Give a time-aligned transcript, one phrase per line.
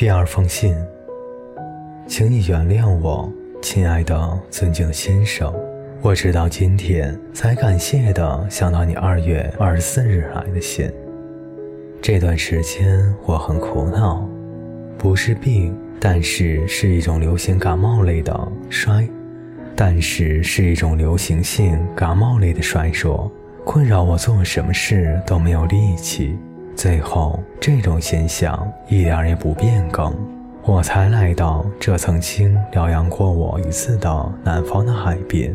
[0.00, 0.74] 第二封信，
[2.06, 5.54] 请你原谅我，亲爱的、尊敬的先生。
[6.00, 10.90] 我直到今天才感谢的想到你二月二十四日来的信。
[12.00, 14.26] 这段时间我很苦恼，
[14.96, 19.06] 不是病，但是是一种流行感冒类的衰，
[19.76, 23.30] 但是是一种流行性感冒类的衰弱，
[23.66, 26.38] 困扰我做什么事都没有力气。
[26.82, 30.16] 最后，这种现象一点也不变更，
[30.62, 35.54] 我才来到这曾经疗养过我一次的南方的海边。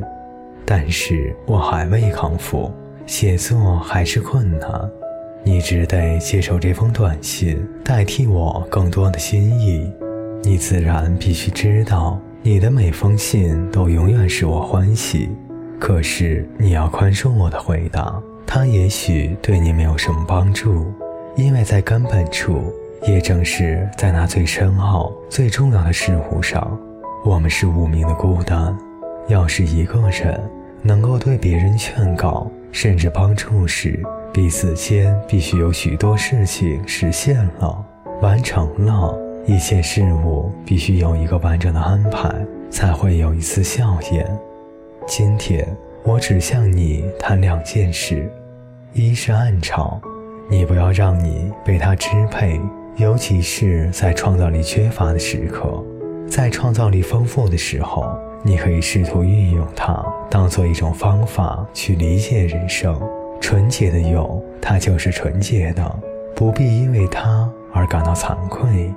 [0.63, 2.71] 但是我还未康复，
[3.07, 4.69] 写作还是困难。
[5.43, 9.91] 你只得接受这封短信，代替我更多的心意。
[10.43, 15.31] 你自然必须知道，你的每封信都永远使我欢喜。
[15.79, 20.85] 可是你要宽恕我的回答，它也许对你没有什么帮助。
[21.35, 22.73] 因为在根本处，
[23.05, 26.79] 也正是在那最深奥、最重要的事物上，
[27.25, 28.75] 我们是无名的孤单。
[29.27, 30.39] 要是一个人
[30.81, 37.85] 能够对别人劝告，甚至帮助时，彼此间必须有许多事情实现了、
[38.21, 39.17] 完成了。
[39.45, 42.33] 一切事物必须有一个完整的安排，
[42.71, 44.39] 才会有一次笑颜。
[45.05, 45.67] 今天
[46.03, 48.31] 我只向你谈两件事：
[48.93, 50.01] 一是暗潮。
[50.47, 52.59] 你不要让你被它支配，
[52.97, 55.83] 尤其是在创造力缺乏的时刻。
[56.27, 58.05] 在创造力丰富的时候，
[58.43, 62.99] 你可以试图运用它当做一种方法去理解人生。
[63.41, 65.99] 纯洁的有，它就是纯洁的，
[66.35, 68.91] 不必因为它而感到惭愧。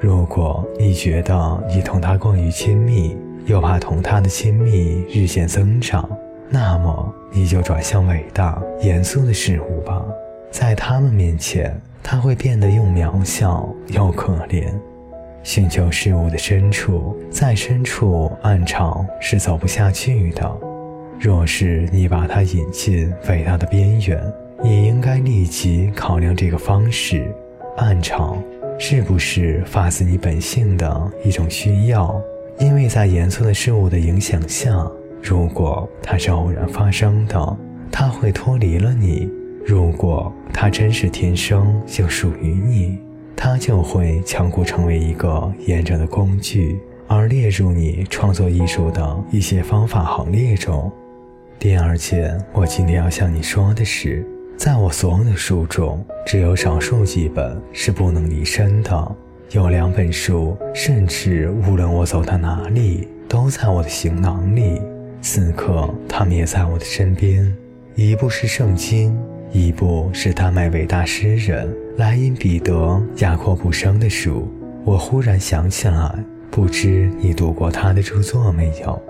[0.00, 3.16] 如果你觉得你同他过于亲密，
[3.46, 6.06] 又怕同他的亲密日渐增长，
[6.50, 10.02] 那么你就转向伟大、严肃的事物吧。
[10.54, 14.72] 在他们面前，他会变得又渺小又可怜。
[15.42, 20.48] 寻求事物的深处，在深处暗潮是走不下去的。
[21.18, 24.32] 若是你把它引进伟大的边缘，
[24.62, 27.34] 你应该立即考量这个方式：
[27.76, 28.38] 暗潮
[28.78, 32.14] 是不是发自你本性的一种需要？
[32.60, 34.88] 因为在严肃的事物的影响下，
[35.20, 37.56] 如果它是偶然发生的，
[37.90, 39.28] 它会脱离了你。
[39.66, 42.98] 如果它真是天生就属于你，
[43.34, 50.92] 它就会强固成为一个验证的工具，而列入你创作艺术的一些方法行列中。
[51.58, 54.26] 第二件，我今天要向你说的是，
[54.58, 59.16] 在我所有的书中，只有少数几本是不能离身的。
[59.52, 64.78] 有两本书，甚至无论我走到哪里，都在我的行囊里。
[65.22, 67.50] 此刻，它们也在我的身边。
[67.94, 69.16] 一部是圣经。
[69.54, 72.72] 一部是丹麦伟大诗人莱因彼得·
[73.22, 74.52] 雅阔布生的书，
[74.84, 76.12] 我忽然想起来，
[76.50, 79.00] 不知你读过他的著作没有？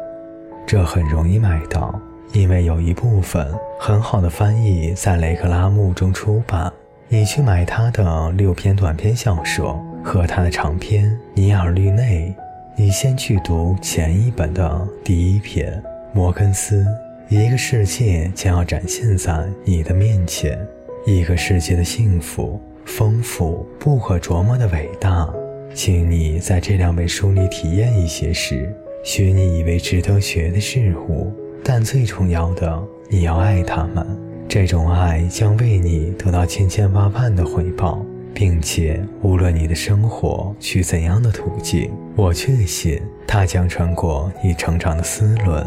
[0.66, 1.98] 这很容易买到，
[2.34, 3.50] 因为有一部分
[3.80, 6.70] 很好的翻译在雷克拉木中出版。
[7.08, 12.34] 你去买他的六篇短篇小说和他的长篇《尼尔律内》，
[12.76, 15.72] 你先去读前一本的第一篇
[16.12, 16.84] 《摩根斯》。
[17.30, 20.58] 一个世界将要展现在你的面前，
[21.06, 25.26] 一个世界的幸福、丰富、不可琢磨的伟大。
[25.72, 28.70] 请你在这两本书里体验一些事，
[29.02, 31.32] 学你以为值得学的事物。
[31.64, 34.06] 但最重要的，你要爱他们。
[34.46, 45.66] 这种爱将为你得到千千万万的回报，并且无论你的生活去怎样的途径，我确信它将穿过你成长的丝轮。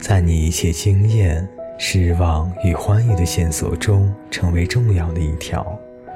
[0.00, 1.46] 在你一切经验、
[1.78, 5.66] 失望与欢愉的线索中，成为重要的一条。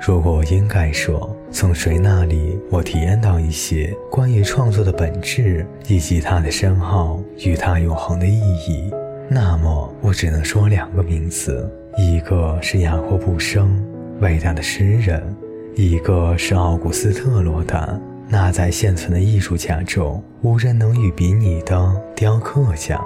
[0.06, 8.90] 如果我应该说，从谁那里我体验到一些关于创作的本质以及它的深奥与它永恒的意义，
[9.28, 13.84] 那么我只能说两个名词：一个是雅各布生，
[14.20, 15.20] 伟大的诗人；
[15.74, 22.98] 一个是奥古斯特·罗丹，那在现存的艺术家中无人能与比拟的雕刻家。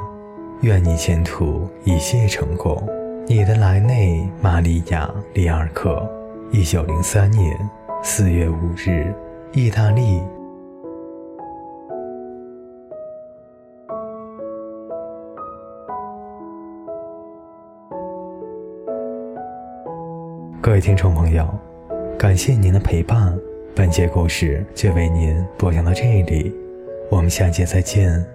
[0.65, 2.75] 愿你前途一切成功。
[3.27, 6.03] 你的莱内·玛利亚·里尔克，
[6.53, 7.55] 一九零三年
[8.03, 9.15] 四月五日，
[9.53, 10.23] 意大利。
[20.63, 21.47] 各位听众朋友，
[22.19, 23.39] 感谢您的陪伴，
[23.77, 26.55] 本节故事就为您播讲到这里，
[27.11, 28.34] 我们下节再见。